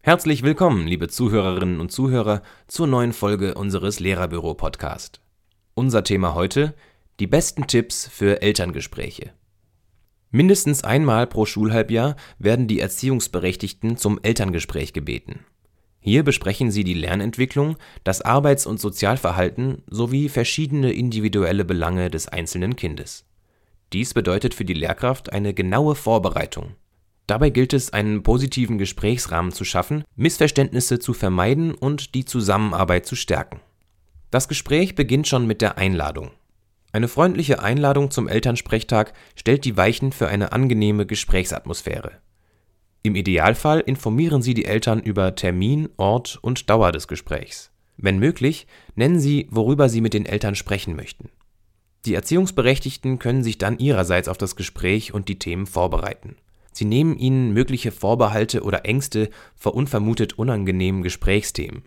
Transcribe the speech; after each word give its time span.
Herzlich 0.00 0.42
willkommen, 0.42 0.86
liebe 0.86 1.08
Zuhörerinnen 1.08 1.78
und 1.78 1.92
Zuhörer, 1.92 2.40
zur 2.68 2.86
neuen 2.86 3.12
Folge 3.12 3.52
unseres 3.52 4.00
Lehrerbüro-Podcast. 4.00 5.20
Unser 5.74 6.02
Thema 6.02 6.34
heute: 6.34 6.74
die 7.20 7.26
besten 7.26 7.66
Tipps 7.66 8.08
für 8.08 8.40
Elterngespräche. 8.40 9.34
Mindestens 10.30 10.84
einmal 10.84 11.26
pro 11.26 11.44
Schulhalbjahr 11.44 12.16
werden 12.38 12.66
die 12.66 12.80
Erziehungsberechtigten 12.80 13.98
zum 13.98 14.18
Elterngespräch 14.22 14.94
gebeten. 14.94 15.40
Hier 16.00 16.22
besprechen 16.22 16.70
sie 16.70 16.82
die 16.82 16.94
Lernentwicklung, 16.94 17.76
das 18.04 18.22
Arbeits- 18.22 18.66
und 18.66 18.80
Sozialverhalten 18.80 19.82
sowie 19.88 20.28
verschiedene 20.30 20.92
individuelle 20.92 21.64
Belange 21.64 22.10
des 22.10 22.26
einzelnen 22.26 22.74
Kindes. 22.74 23.26
Dies 23.92 24.14
bedeutet 24.14 24.54
für 24.54 24.64
die 24.64 24.74
Lehrkraft 24.74 25.32
eine 25.32 25.52
genaue 25.52 25.94
Vorbereitung. 25.94 26.76
Dabei 27.26 27.50
gilt 27.50 27.74
es, 27.74 27.92
einen 27.92 28.22
positiven 28.22 28.78
Gesprächsrahmen 28.78 29.52
zu 29.52 29.64
schaffen, 29.64 30.04
Missverständnisse 30.16 30.98
zu 30.98 31.12
vermeiden 31.12 31.74
und 31.74 32.14
die 32.14 32.24
Zusammenarbeit 32.24 33.06
zu 33.06 33.14
stärken. 33.14 33.60
Das 34.30 34.48
Gespräch 34.48 34.94
beginnt 34.94 35.28
schon 35.28 35.46
mit 35.46 35.60
der 35.60 35.76
Einladung. 35.76 36.30
Eine 36.92 37.08
freundliche 37.08 37.62
Einladung 37.62 38.10
zum 38.10 38.26
Elternsprechtag 38.26 39.12
stellt 39.36 39.64
die 39.64 39.76
Weichen 39.76 40.12
für 40.12 40.28
eine 40.28 40.52
angenehme 40.52 41.06
Gesprächsatmosphäre. 41.06 42.12
Im 43.02 43.14
Idealfall 43.14 43.80
informieren 43.80 44.42
Sie 44.42 44.52
die 44.52 44.66
Eltern 44.66 45.00
über 45.00 45.34
Termin, 45.34 45.88
Ort 45.96 46.38
und 46.42 46.68
Dauer 46.68 46.92
des 46.92 47.08
Gesprächs. 47.08 47.70
Wenn 47.96 48.18
möglich, 48.18 48.66
nennen 48.94 49.18
Sie, 49.18 49.48
worüber 49.50 49.88
Sie 49.88 50.02
mit 50.02 50.12
den 50.12 50.26
Eltern 50.26 50.54
sprechen 50.54 50.96
möchten. 50.96 51.30
Die 52.04 52.14
Erziehungsberechtigten 52.14 53.18
können 53.18 53.42
sich 53.42 53.56
dann 53.56 53.78
ihrerseits 53.78 54.28
auf 54.28 54.36
das 54.36 54.54
Gespräch 54.54 55.14
und 55.14 55.28
die 55.28 55.38
Themen 55.38 55.66
vorbereiten. 55.66 56.36
Sie 56.72 56.84
nehmen 56.84 57.16
Ihnen 57.16 57.52
mögliche 57.52 57.90
Vorbehalte 57.90 58.62
oder 58.62 58.84
Ängste 58.84 59.30
vor 59.56 59.74
unvermutet 59.74 60.38
unangenehmen 60.38 61.02
Gesprächsthemen. 61.02 61.82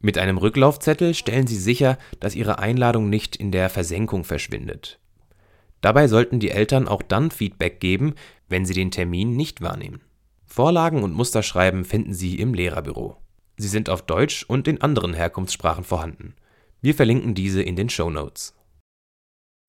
Mit 0.00 0.18
einem 0.18 0.38
Rücklaufzettel 0.38 1.14
stellen 1.14 1.46
Sie 1.46 1.56
sicher, 1.56 1.96
dass 2.20 2.34
Ihre 2.34 2.58
Einladung 2.58 3.08
nicht 3.08 3.36
in 3.36 3.52
der 3.52 3.70
Versenkung 3.70 4.24
verschwindet. 4.24 4.98
Dabei 5.80 6.08
sollten 6.08 6.40
die 6.40 6.50
Eltern 6.50 6.88
auch 6.88 7.02
dann 7.02 7.30
Feedback 7.30 7.78
geben, 7.78 8.14
wenn 8.48 8.64
sie 8.64 8.74
den 8.74 8.90
Termin 8.90 9.36
nicht 9.36 9.60
wahrnehmen. 9.60 10.00
Vorlagen 10.46 11.02
und 11.02 11.12
Musterschreiben 11.12 11.84
finden 11.84 12.14
Sie 12.14 12.38
im 12.38 12.54
Lehrerbüro. 12.54 13.16
Sie 13.56 13.68
sind 13.68 13.88
auf 13.88 14.02
Deutsch 14.02 14.44
und 14.44 14.68
in 14.68 14.80
anderen 14.80 15.14
Herkunftssprachen 15.14 15.84
vorhanden. 15.84 16.34
Wir 16.80 16.94
verlinken 16.94 17.34
diese 17.34 17.62
in 17.62 17.76
den 17.76 17.88
Show 17.88 18.10
Notes. 18.10 18.54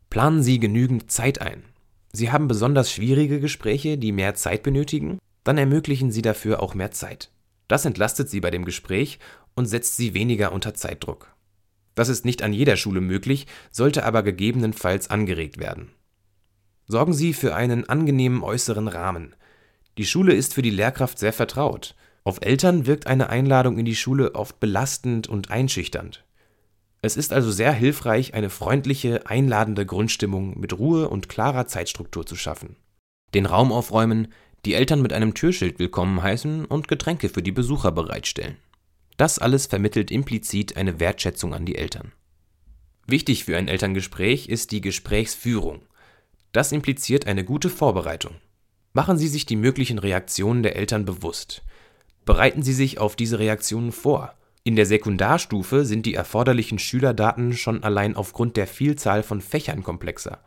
Planen 0.09 0.43
Sie 0.43 0.59
genügend 0.59 1.11
Zeit 1.11 1.41
ein. 1.41 1.63
Sie 2.11 2.31
haben 2.31 2.47
besonders 2.47 2.91
schwierige 2.91 3.39
Gespräche, 3.39 3.97
die 3.97 4.11
mehr 4.11 4.35
Zeit 4.35 4.63
benötigen, 4.63 5.19
dann 5.43 5.57
ermöglichen 5.57 6.11
Sie 6.11 6.21
dafür 6.21 6.63
auch 6.63 6.73
mehr 6.73 6.91
Zeit. 6.91 7.31
Das 7.67 7.85
entlastet 7.85 8.29
Sie 8.29 8.39
bei 8.39 8.51
dem 8.51 8.65
Gespräch 8.65 9.19
und 9.55 9.65
setzt 9.65 9.97
sie 9.97 10.13
weniger 10.13 10.51
unter 10.51 10.73
Zeitdruck. 10.73 11.33
Das 11.95 12.09
ist 12.09 12.25
nicht 12.25 12.43
an 12.43 12.53
jeder 12.53 12.75
Schule 12.75 13.01
möglich, 13.01 13.47
sollte 13.71 14.03
aber 14.03 14.21
gegebenenfalls 14.21 15.09
angeregt 15.09 15.57
werden. 15.57 15.91
Sorgen 16.87 17.13
Sie 17.13 17.33
für 17.33 17.55
einen 17.55 17.89
angenehmen 17.89 18.43
äußeren 18.43 18.87
Rahmen. 18.87 19.35
Die 19.97 20.05
Schule 20.05 20.33
ist 20.33 20.53
für 20.53 20.61
die 20.61 20.69
Lehrkraft 20.71 21.19
sehr 21.19 21.33
vertraut. 21.33 21.95
Auf 22.23 22.39
Eltern 22.41 22.85
wirkt 22.85 23.07
eine 23.07 23.29
Einladung 23.29 23.77
in 23.77 23.85
die 23.85 23.95
Schule 23.95 24.35
oft 24.35 24.59
belastend 24.59 25.27
und 25.27 25.51
einschüchternd. 25.51 26.25
Es 27.01 27.17
ist 27.17 27.31
also 27.31 27.51
sehr 27.51 27.71
hilfreich, 27.71 28.33
eine 28.33 28.49
freundliche, 28.49 29.27
einladende 29.27 29.85
Grundstimmung 29.85 30.59
mit 30.59 30.77
Ruhe 30.77 31.07
und 31.07 31.29
klarer 31.29 31.67
Zeitstruktur 31.67 32.25
zu 32.25 32.35
schaffen. 32.35 32.77
Den 33.33 33.45
Raum 33.45 33.71
aufräumen, 33.71 34.29
die 34.65 34.73
Eltern 34.73 35.01
mit 35.01 35.13
einem 35.13 35.35
Türschild 35.35 35.77
willkommen 35.77 36.23
heißen 36.23 36.65
und 36.65 36.87
Getränke 36.87 37.29
für 37.29 37.43
die 37.43 37.51
Besucher 37.51 37.91
bereitstellen. 37.91 38.57
Das 39.17 39.39
alles 39.39 39.67
vermittelt 39.67 40.09
implizit 40.09 40.75
eine 40.75 40.99
Wertschätzung 40.99 41.53
an 41.53 41.65
die 41.65 41.75
Eltern. 41.75 42.11
Wichtig 43.07 43.45
für 43.45 43.55
ein 43.55 43.67
Elterngespräch 43.67 44.49
ist 44.49 44.71
die 44.71 44.81
Gesprächsführung. 44.81 45.83
Das 46.51 46.71
impliziert 46.71 47.27
eine 47.27 47.45
gute 47.45 47.69
Vorbereitung. 47.69 48.33
Machen 48.95 49.17
Sie 49.17 49.27
sich 49.27 49.45
die 49.45 49.57
möglichen 49.57 49.99
Reaktionen 49.99 50.63
der 50.63 50.77
Eltern 50.77 51.03
bewusst. 51.03 51.63
Bereiten 52.23 52.63
Sie 52.63 52.71
sich 52.71 52.97
auf 52.97 53.17
diese 53.17 53.39
Reaktionen 53.39 53.91
vor. 53.91 54.33
In 54.63 54.77
der 54.77 54.85
Sekundarstufe 54.85 55.83
sind 55.83 56.05
die 56.05 56.13
erforderlichen 56.13 56.79
Schülerdaten 56.79 57.57
schon 57.57 57.83
allein 57.83 58.15
aufgrund 58.15 58.55
der 58.55 58.67
Vielzahl 58.67 59.21
von 59.21 59.41
Fächern 59.41 59.83
komplexer. 59.83 60.39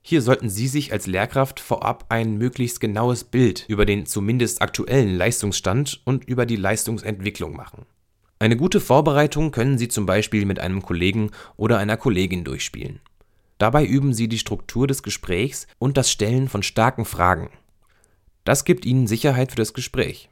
Hier 0.00 0.22
sollten 0.22 0.48
Sie 0.48 0.68
sich 0.68 0.90
als 0.90 1.06
Lehrkraft 1.06 1.60
vorab 1.60 2.06
ein 2.08 2.38
möglichst 2.38 2.80
genaues 2.80 3.24
Bild 3.24 3.66
über 3.68 3.84
den 3.84 4.06
zumindest 4.06 4.62
aktuellen 4.62 5.14
Leistungsstand 5.14 6.00
und 6.06 6.24
über 6.24 6.46
die 6.46 6.56
Leistungsentwicklung 6.56 7.54
machen. 7.54 7.84
Eine 8.38 8.56
gute 8.56 8.80
Vorbereitung 8.80 9.50
können 9.50 9.76
Sie 9.76 9.88
zum 9.88 10.06
Beispiel 10.06 10.46
mit 10.46 10.60
einem 10.60 10.80
Kollegen 10.80 11.30
oder 11.58 11.76
einer 11.76 11.98
Kollegin 11.98 12.42
durchspielen. 12.42 13.00
Dabei 13.58 13.84
üben 13.84 14.14
Sie 14.14 14.28
die 14.28 14.38
Struktur 14.38 14.86
des 14.86 15.02
Gesprächs 15.02 15.66
und 15.78 15.98
das 15.98 16.10
Stellen 16.10 16.48
von 16.48 16.62
starken 16.62 17.04
Fragen. 17.04 17.50
Das 18.44 18.64
gibt 18.64 18.84
Ihnen 18.84 19.06
Sicherheit 19.06 19.50
für 19.50 19.56
das 19.56 19.74
Gespräch. 19.74 20.30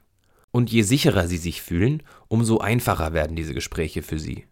Und 0.51 0.71
je 0.71 0.81
sicherer 0.81 1.27
Sie 1.27 1.37
sich 1.37 1.61
fühlen, 1.61 2.03
umso 2.27 2.57
einfacher 2.57 3.13
werden 3.13 3.37
diese 3.37 3.53
Gespräche 3.53 4.01
für 4.01 4.19
Sie. 4.19 4.45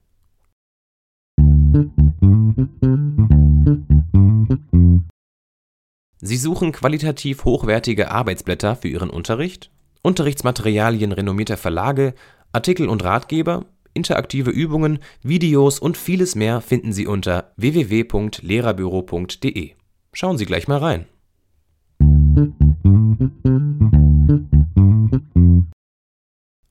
Sie 6.22 6.38
suchen 6.38 6.72
qualitativ 6.72 7.44
hochwertige 7.46 8.12
Arbeitsblätter 8.12 8.76
für 8.76 8.88
Ihren 8.88 9.10
Unterricht, 9.10 9.72
Unterrichtsmaterialien 10.02 11.12
renommierter 11.12 11.58
Verlage, 11.58 12.14
Artikel 12.52 12.88
und 12.88 13.04
Ratgeber, 13.04 13.66
interaktive 13.94 14.52
Übungen, 14.52 15.00
Videos 15.22 15.80
und 15.80 15.98
vieles 15.98 16.36
mehr 16.36 16.62
finden 16.62 16.94
Sie 16.94 17.08
unter 17.08 17.52
www.lehrerbüro.de. 17.58 19.72
Schauen 20.14 20.38
Sie 20.38 20.46
gleich 20.46 20.68
mal 20.68 20.78
rein. 20.78 21.06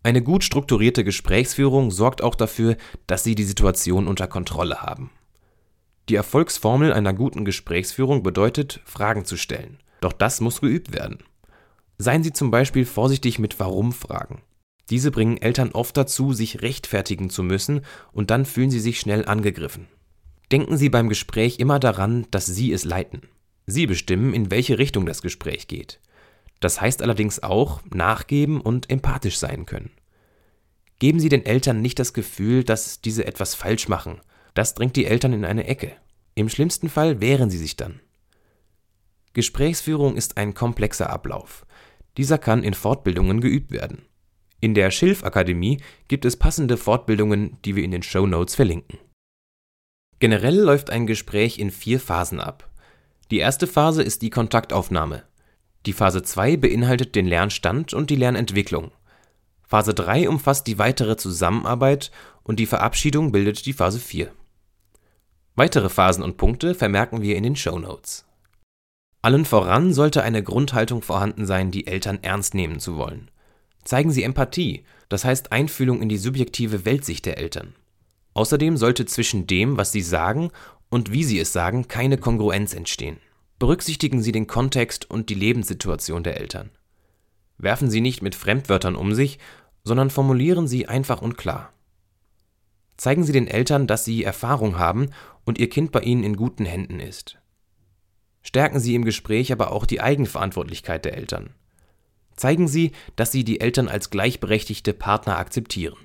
Eine 0.02 0.22
gut 0.22 0.42
strukturierte 0.42 1.04
Gesprächsführung 1.04 1.90
sorgt 1.90 2.22
auch 2.22 2.34
dafür, 2.34 2.76
dass 3.06 3.24
Sie 3.24 3.34
die 3.34 3.44
Situation 3.44 4.06
unter 4.06 4.26
Kontrolle 4.26 4.80
haben. 4.80 5.10
Die 6.08 6.14
Erfolgsformel 6.14 6.92
einer 6.92 7.12
guten 7.12 7.44
Gesprächsführung 7.44 8.22
bedeutet, 8.22 8.80
Fragen 8.84 9.26
zu 9.26 9.36
stellen. 9.36 9.78
Doch 10.00 10.12
das 10.12 10.40
muss 10.40 10.60
geübt 10.62 10.94
werden. 10.94 11.18
Seien 11.98 12.22
Sie 12.22 12.32
zum 12.32 12.50
Beispiel 12.50 12.86
vorsichtig 12.86 13.38
mit 13.38 13.60
Warum-Fragen. 13.60 14.40
Diese 14.88 15.10
bringen 15.10 15.36
Eltern 15.36 15.72
oft 15.72 15.96
dazu, 15.96 16.32
sich 16.32 16.62
rechtfertigen 16.62 17.28
zu 17.28 17.42
müssen, 17.42 17.82
und 18.12 18.30
dann 18.30 18.46
fühlen 18.46 18.70
sie 18.70 18.80
sich 18.80 19.00
schnell 19.00 19.26
angegriffen. 19.26 19.86
Denken 20.50 20.78
Sie 20.78 20.88
beim 20.88 21.10
Gespräch 21.10 21.58
immer 21.58 21.78
daran, 21.78 22.26
dass 22.30 22.46
Sie 22.46 22.72
es 22.72 22.84
leiten. 22.84 23.22
Sie 23.70 23.86
bestimmen, 23.86 24.32
in 24.32 24.50
welche 24.50 24.78
Richtung 24.78 25.04
das 25.04 25.20
Gespräch 25.20 25.68
geht. 25.68 26.00
Das 26.58 26.80
heißt 26.80 27.02
allerdings 27.02 27.42
auch 27.42 27.82
nachgeben 27.92 28.62
und 28.62 28.88
empathisch 28.88 29.36
sein 29.36 29.66
können. 29.66 29.90
Geben 30.98 31.20
Sie 31.20 31.28
den 31.28 31.44
Eltern 31.44 31.82
nicht 31.82 31.98
das 31.98 32.14
Gefühl, 32.14 32.64
dass 32.64 33.02
diese 33.02 33.26
etwas 33.26 33.54
falsch 33.54 33.86
machen. 33.86 34.22
Das 34.54 34.74
drängt 34.74 34.96
die 34.96 35.04
Eltern 35.04 35.34
in 35.34 35.44
eine 35.44 35.66
Ecke. 35.66 35.92
Im 36.34 36.48
schlimmsten 36.48 36.88
Fall 36.88 37.20
wehren 37.20 37.50
sie 37.50 37.58
sich 37.58 37.76
dann. 37.76 38.00
Gesprächsführung 39.34 40.16
ist 40.16 40.38
ein 40.38 40.54
komplexer 40.54 41.10
Ablauf. 41.10 41.66
Dieser 42.16 42.38
kann 42.38 42.64
in 42.64 42.74
Fortbildungen 42.74 43.42
geübt 43.42 43.70
werden. 43.70 44.06
In 44.60 44.74
der 44.74 44.90
Schilf-Akademie 44.90 45.82
gibt 46.08 46.24
es 46.24 46.36
passende 46.36 46.78
Fortbildungen, 46.78 47.58
die 47.66 47.76
wir 47.76 47.84
in 47.84 47.90
den 47.90 48.02
Show 48.02 48.26
Notes 48.26 48.54
verlinken. 48.54 48.98
Generell 50.20 50.58
läuft 50.58 50.88
ein 50.88 51.06
Gespräch 51.06 51.58
in 51.58 51.70
vier 51.70 52.00
Phasen 52.00 52.40
ab. 52.40 52.68
Die 53.30 53.38
erste 53.38 53.66
Phase 53.66 54.02
ist 54.02 54.22
die 54.22 54.30
Kontaktaufnahme. 54.30 55.22
Die 55.84 55.92
Phase 55.92 56.22
2 56.22 56.56
beinhaltet 56.56 57.14
den 57.14 57.26
Lernstand 57.26 57.92
und 57.92 58.08
die 58.08 58.16
Lernentwicklung. 58.16 58.90
Phase 59.66 59.92
3 59.92 60.30
umfasst 60.30 60.66
die 60.66 60.78
weitere 60.78 61.16
Zusammenarbeit 61.16 62.10
und 62.42 62.58
die 62.58 62.66
Verabschiedung 62.66 63.30
bildet 63.30 63.66
die 63.66 63.74
Phase 63.74 63.98
4. 63.98 64.32
Weitere 65.56 65.90
Phasen 65.90 66.24
und 66.24 66.38
Punkte 66.38 66.74
vermerken 66.74 67.20
wir 67.20 67.36
in 67.36 67.42
den 67.42 67.56
Show 67.56 67.78
Notes. 67.78 68.24
Allen 69.20 69.44
voran 69.44 69.92
sollte 69.92 70.22
eine 70.22 70.42
Grundhaltung 70.42 71.02
vorhanden 71.02 71.44
sein, 71.44 71.70
die 71.70 71.86
Eltern 71.86 72.20
ernst 72.22 72.54
nehmen 72.54 72.78
zu 72.80 72.96
wollen. 72.96 73.30
Zeigen 73.84 74.10
Sie 74.10 74.22
Empathie, 74.22 74.84
das 75.10 75.24
heißt 75.24 75.52
Einfühlung 75.52 76.00
in 76.00 76.08
die 76.08 76.18
subjektive 76.18 76.86
Weltsicht 76.86 77.26
der 77.26 77.36
Eltern. 77.36 77.74
Außerdem 78.34 78.76
sollte 78.76 79.04
zwischen 79.04 79.46
dem, 79.46 79.76
was 79.76 79.92
Sie 79.92 80.02
sagen 80.02 80.50
und 80.90 81.12
wie 81.12 81.24
Sie 81.24 81.38
es 81.38 81.52
sagen, 81.52 81.88
keine 81.88 82.18
Kongruenz 82.18 82.74
entstehen. 82.74 83.18
Berücksichtigen 83.58 84.22
Sie 84.22 84.32
den 84.32 84.46
Kontext 84.46 85.10
und 85.10 85.30
die 85.30 85.34
Lebenssituation 85.34 86.22
der 86.22 86.38
Eltern. 86.38 86.70
Werfen 87.58 87.90
Sie 87.90 88.00
nicht 88.00 88.22
mit 88.22 88.34
Fremdwörtern 88.34 88.94
um 88.94 89.14
sich, 89.14 89.38
sondern 89.84 90.10
formulieren 90.10 90.68
Sie 90.68 90.86
einfach 90.86 91.22
und 91.22 91.36
klar. 91.36 91.72
Zeigen 92.96 93.24
Sie 93.24 93.32
den 93.32 93.48
Eltern, 93.48 93.86
dass 93.86 94.04
Sie 94.04 94.24
Erfahrung 94.24 94.78
haben 94.78 95.10
und 95.44 95.58
Ihr 95.58 95.68
Kind 95.68 95.92
bei 95.92 96.00
Ihnen 96.00 96.24
in 96.24 96.36
guten 96.36 96.64
Händen 96.64 97.00
ist. 97.00 97.38
Stärken 98.42 98.80
Sie 98.80 98.94
im 98.94 99.04
Gespräch 99.04 99.52
aber 99.52 99.72
auch 99.72 99.86
die 99.86 100.00
Eigenverantwortlichkeit 100.00 101.04
der 101.04 101.16
Eltern. 101.16 101.50
Zeigen 102.36 102.68
Sie, 102.68 102.92
dass 103.16 103.32
Sie 103.32 103.44
die 103.44 103.60
Eltern 103.60 103.88
als 103.88 104.10
gleichberechtigte 104.10 104.94
Partner 104.94 105.38
akzeptieren. 105.38 105.98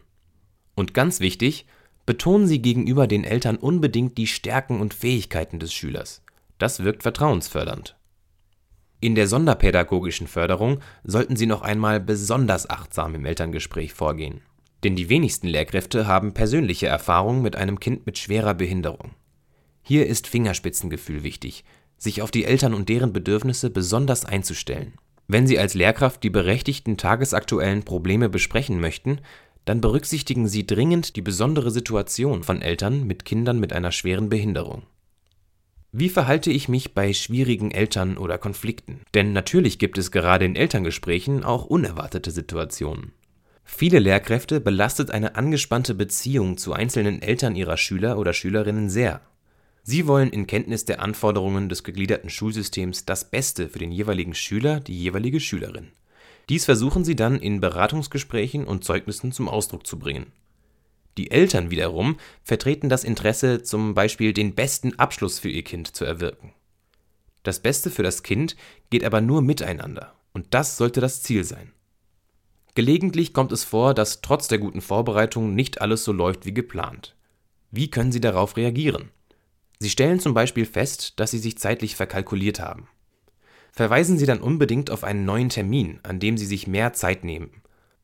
Und 0.76 0.94
ganz 0.94 1.20
wichtig, 1.20 1.68
betonen 2.06 2.48
Sie 2.48 2.62
gegenüber 2.62 3.08
den 3.08 3.24
Eltern 3.24 3.56
unbedingt 3.56 4.18
die 4.18 4.28
Stärken 4.28 4.82
und 4.82 4.94
Fähigkeiten 4.94 5.60
des 5.60 5.74
Schülers. 5.74 6.22
Das 6.58 6.84
wirkt 6.84 7.04
vertrauensfördernd. 7.04 7.96
In 9.00 9.16
der 9.16 9.28
sonderpädagogischen 9.28 10.28
Förderung 10.28 10.80
sollten 11.04 11.36
Sie 11.36 11.46
noch 11.46 11.62
einmal 11.62 12.00
besonders 12.00 12.70
achtsam 12.70 13.16
im 13.16 13.26
Elterngespräch 13.26 13.94
vorgehen. 13.94 14.42
Denn 14.84 14.96
die 14.96 15.10
wenigsten 15.10 15.48
Lehrkräfte 15.48 16.08
haben 16.08 16.34
persönliche 16.34 16.88
Erfahrungen 16.88 17.42
mit 17.42 17.56
einem 17.56 17.80
Kind 17.80 18.06
mit 18.06 18.18
schwerer 18.18 18.54
Behinderung. 18.54 19.12
Hier 19.82 20.08
ist 20.08 20.28
Fingerspitzengefühl 20.28 21.24
wichtig, 21.24 21.66
sich 21.98 22.22
auf 22.22 22.32
die 22.32 22.46
Eltern 22.46 22.74
und 22.74 22.90
deren 22.90 23.14
Bedürfnisse 23.14 23.70
besonders 23.70 24.26
einzustellen. 24.26 24.94
Wenn 25.28 25.48
Sie 25.48 25.58
als 25.58 25.74
Lehrkraft 25.74 26.24
die 26.24 26.30
berechtigten 26.30 26.98
tagesaktuellen 26.98 27.84
Probleme 27.84 28.30
besprechen 28.30 28.80
möchten, 28.80 29.20
dann 29.66 29.82
berücksichtigen 29.82 30.48
Sie 30.48 30.66
dringend 30.68 31.16
die 31.16 31.22
besondere 31.22 31.72
Situation 31.72 32.44
von 32.44 32.62
Eltern 32.62 33.06
mit 33.06 33.26
Kindern 33.26 33.60
mit 33.60 33.74
einer 33.74 33.92
schweren 33.92 34.30
Behinderung. 34.30 34.84
Wie 35.92 36.10
verhalte 36.10 36.52
ich 36.52 36.70
mich 36.70 36.96
bei 36.96 37.14
schwierigen 37.14 37.70
Eltern 37.70 38.18
oder 38.18 38.40
Konflikten? 38.40 39.02
Denn 39.14 39.32
natürlich 39.32 39.78
gibt 39.78 40.00
es 40.00 40.12
gerade 40.12 40.44
in 40.44 40.56
Elterngesprächen 40.56 41.44
auch 41.44 41.66
unerwartete 41.66 42.32
Situationen. 42.32 43.14
Viele 43.64 44.00
Lehrkräfte 44.00 44.60
belastet 44.60 45.12
eine 45.12 45.36
angespannte 45.36 45.94
Beziehung 45.94 46.58
zu 46.58 46.74
einzelnen 46.74 47.22
Eltern 47.22 47.56
ihrer 47.56 47.78
Schüler 47.78 48.18
oder 48.18 48.34
Schülerinnen 48.34 48.90
sehr. 48.90 49.22
Sie 49.84 50.08
wollen 50.08 50.32
in 50.32 50.48
Kenntnis 50.48 50.86
der 50.86 51.02
Anforderungen 51.02 51.70
des 51.70 51.84
gegliederten 51.84 52.30
Schulsystems 52.30 53.06
das 53.06 53.30
Beste 53.30 53.70
für 53.70 53.80
den 53.80 53.92
jeweiligen 53.92 54.34
Schüler, 54.34 54.80
die 54.80 54.98
jeweilige 54.98 55.40
Schülerin. 55.40 55.92
Dies 56.50 56.66
versuchen 56.66 57.06
sie 57.06 57.16
dann 57.16 57.40
in 57.40 57.60
Beratungsgesprächen 57.60 58.66
und 58.66 58.84
Zeugnissen 58.84 59.32
zum 59.32 59.48
Ausdruck 59.48 59.88
zu 59.88 59.98
bringen. 59.98 60.32
Die 61.18 61.32
Eltern 61.32 61.70
wiederum 61.70 62.18
vertreten 62.44 62.90
das 62.90 63.04
Interesse, 63.04 63.62
zum 63.62 63.94
Beispiel 63.94 64.34
den 64.34 64.56
besten 64.56 64.98
Abschluss 64.98 65.40
für 65.40 65.50
ihr 65.50 65.64
Kind 65.64 65.96
zu 65.96 66.06
erwirken. 66.06 66.54
Das 67.44 67.60
Beste 67.60 67.92
für 67.92 68.04
das 68.04 68.24
Kind 68.24 68.56
geht 68.90 69.04
aber 69.04 69.22
nur 69.22 69.42
miteinander, 69.42 70.16
und 70.34 70.48
das 70.52 70.78
sollte 70.78 71.02
das 71.02 71.22
Ziel 71.22 71.44
sein. 71.44 71.72
Gelegentlich 72.76 73.34
kommt 73.34 73.52
es 73.52 73.64
vor, 73.64 73.94
dass 73.94 74.22
trotz 74.22 74.48
der 74.48 74.58
guten 74.58 74.82
Vorbereitung 74.82 75.54
nicht 75.54 75.82
alles 75.82 76.04
so 76.04 76.12
läuft 76.12 76.46
wie 76.46 76.54
geplant. 76.54 77.16
Wie 77.70 77.90
können 77.92 78.12
Sie 78.12 78.22
darauf 78.22 78.58
reagieren? 78.58 79.12
Sie 79.80 79.90
stellen 79.90 80.20
zum 80.20 80.34
Beispiel 80.34 80.66
fest, 80.66 81.20
dass 81.20 81.32
Sie 81.32 81.38
sich 81.38 81.58
zeitlich 81.58 81.96
verkalkuliert 81.96 82.60
haben. 82.60 82.88
Verweisen 83.76 84.20
Sie 84.20 84.28
dann 84.28 84.40
unbedingt 84.40 84.92
auf 84.92 85.04
einen 85.04 85.26
neuen 85.26 85.50
Termin, 85.50 86.00
an 86.04 86.20
dem 86.20 86.38
Sie 86.38 86.46
sich 86.46 86.68
mehr 86.68 86.94
Zeit 86.94 87.24
nehmen. 87.24 87.50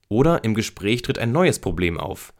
Oder 0.07 0.43
im 0.43 0.55
Gespräch 0.55 1.03
tritt 1.03 1.19
ein 1.19 1.31
neues 1.31 1.59
Problem 1.59 1.99
auf. 1.99 2.33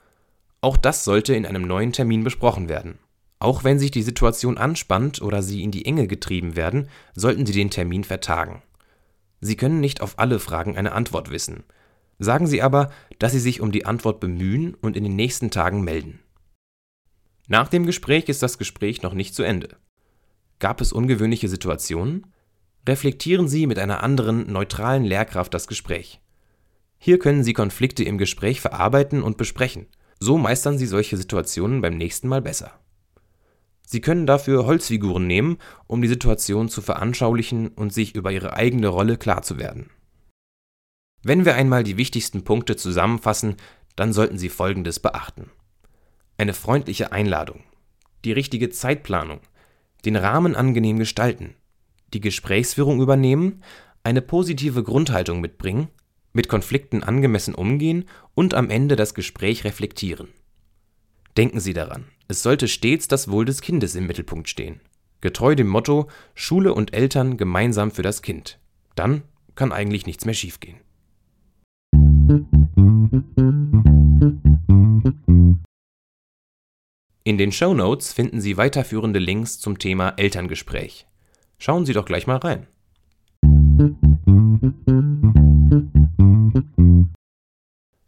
Auch 0.62 0.78
das 0.78 1.04
sollte 1.04 1.36
in 1.36 1.46
einem 1.46 1.62
neuen 1.62 1.94
Termin 1.94 2.24
besprochen 2.24 2.70
werden. 2.70 2.98
Auch 3.38 3.64
wenn 3.64 3.78
sich 3.78 3.92
die 3.92 4.02
Situation 4.02 4.58
anspannt 4.58 5.22
oder 5.22 5.44
Sie 5.44 5.62
in 5.62 5.70
die 5.70 5.86
Enge 5.86 6.08
getrieben 6.08 6.56
werden, 6.56 6.90
sollten 7.14 7.46
Sie 7.46 7.54
den 7.54 7.70
Termin 7.70 8.04
vertagen. 8.04 8.64
Sie 9.42 9.56
können 9.56 9.80
nicht 9.80 10.02
auf 10.02 10.18
alle 10.18 10.40
Fragen 10.40 10.76
eine 10.76 10.94
Antwort 10.94 11.30
wissen. 11.30 11.64
Sagen 12.18 12.48
Sie 12.48 12.64
aber, 12.64 12.92
dass 13.20 13.32
Sie 13.32 13.40
sich 13.40 13.62
um 13.62 13.72
die 13.72 13.86
Antwort 13.86 14.20
bemühen 14.20 14.74
und 14.74 14.98
in 14.98 15.04
den 15.04 15.16
nächsten 15.16 15.52
Tagen 15.52 15.84
melden. 15.84 16.20
Nach 17.48 17.70
dem 17.70 17.86
Gespräch 17.86 18.28
ist 18.28 18.42
das 18.42 18.58
Gespräch 18.58 19.04
noch 19.04 19.14
nicht 19.14 19.36
zu 19.36 19.44
Ende. 19.44 19.78
Gab 20.58 20.82
es 20.82 20.92
ungewöhnliche 20.92 21.48
Situationen? 21.48 22.26
Reflektieren 22.88 23.48
Sie 23.48 23.68
mit 23.68 23.78
einer 23.78 24.04
anderen, 24.04 24.52
neutralen 24.52 25.04
Lehrkraft 25.04 25.54
das 25.54 25.68
Gespräch. 25.68 26.22
Hier 26.98 27.20
können 27.20 27.44
Sie 27.44 27.54
Konflikte 27.54 28.04
im 28.04 28.18
Gespräch 28.18 28.62
verarbeiten 28.62 29.24
und 29.24 29.38
besprechen. 29.38 29.88
So 30.20 30.38
meistern 30.38 30.78
Sie 30.78 30.86
solche 30.86 31.18
Situationen 31.18 31.82
beim 31.82 31.98
nächsten 31.98 32.28
Mal 32.28 32.42
besser. 32.42 32.74
Sie 33.86 34.02
können 34.02 34.28
dafür 34.28 34.66
Holzfiguren 34.66 35.26
nehmen, 35.26 35.58
um 35.88 36.02
die 36.02 36.08
Situation 36.08 36.70
zu 36.70 36.82
veranschaulichen 36.82 37.70
und 37.70 37.94
sich 37.94 38.16
über 38.16 38.32
Ihre 38.32 38.54
eigene 38.54 38.88
Rolle 38.88 39.18
klar 39.18 39.42
zu 39.42 39.58
werden. 39.58 39.90
Wenn 41.24 41.44
wir 41.44 41.56
einmal 41.56 41.84
die 41.84 41.98
wichtigsten 41.98 42.44
Punkte 42.44 42.76
zusammenfassen, 42.76 43.56
dann 43.96 44.14
sollten 44.14 44.38
Sie 44.38 44.50
Folgendes 44.50 45.00
beachten. 45.00 45.50
Eine 46.38 46.54
freundliche 46.54 47.12
Einladung, 47.12 47.64
die 48.26 48.32
richtige 48.32 48.70
Zeitplanung, 48.70 49.40
den 50.06 50.16
Rahmen 50.16 50.56
angenehm 50.56 51.00
gestalten, 51.00 51.56
die 52.14 52.22
Gesprächsführung 52.22 53.02
übernehmen, 53.02 53.64
eine 54.04 54.22
positive 54.22 54.84
Grundhaltung 54.84 55.42
mitbringen, 55.42 55.90
mit 56.34 56.48
Konflikten 56.48 57.04
angemessen 57.04 57.56
umgehen 57.56 58.06
und 58.36 58.54
am 58.54 58.70
Ende 58.70 58.96
das 58.96 59.14
Gespräch 59.14 59.64
reflektieren. 59.64 60.30
Denken 61.38 61.60
Sie 61.60 61.74
daran, 61.74 62.06
es 62.28 62.44
sollte 62.44 62.68
stets 62.68 63.08
das 63.08 63.30
Wohl 63.30 63.46
des 63.46 63.62
Kindes 63.62 63.96
im 63.96 64.08
Mittelpunkt 64.08 64.50
stehen. 64.50 64.82
Getreu 65.22 65.56
dem 65.56 65.68
Motto 65.68 66.08
Schule 66.34 66.74
und 66.74 66.94
Eltern 66.94 67.38
gemeinsam 67.38 67.92
für 67.92 68.04
das 68.04 68.22
Kind. 68.22 68.60
Dann 68.96 69.24
kann 69.56 69.72
eigentlich 69.72 70.06
nichts 70.06 70.26
mehr 70.26 70.34
schiefgehen. 70.34 70.78
In 77.24 77.38
den 77.38 77.52
Show 77.52 77.74
Notes 77.74 78.14
finden 78.14 78.42
Sie 78.42 78.58
weiterführende 78.58 79.20
Links 79.20 79.60
zum 79.60 79.78
Thema 79.78 80.14
Elterngespräch. 80.18 81.09
Schauen 81.60 81.86
Sie 81.86 81.94
doch 81.94 82.06
gleich 82.06 82.26
mal 82.26 82.38
rein. 82.38 82.68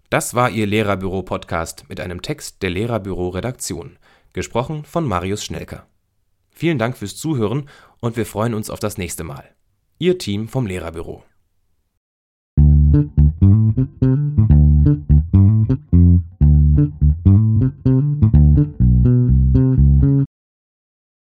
Das 0.09 0.33
war 0.33 0.50
Ihr 0.50 0.65
Lehrerbüro-Podcast 0.65 1.86
mit 1.88 2.00
einem 2.00 2.21
Text 2.21 2.63
der 2.63 2.69
Lehrerbüro-Redaktion, 2.71 3.98
gesprochen 4.33 4.83
von 4.83 5.07
Marius 5.07 5.45
Schnelker. 5.45 5.86
Vielen 6.50 6.80
Dank 6.80 6.98
fürs 6.98 7.15
Zuhören 7.15 7.69
und 8.00 8.18
wir 8.18 8.25
freuen 8.25 8.53
uns 8.53 8.69
auf 8.69 8.80
das 8.80 8.98
nächste 8.98 9.24
Mal. 9.24 9.44
Ihr 10.00 10.18
Team 10.18 10.48
vom 10.48 10.65
Lehrerbüro. 10.65 11.24